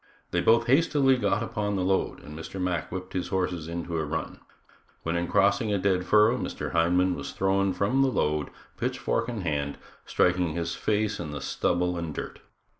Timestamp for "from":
7.71-8.01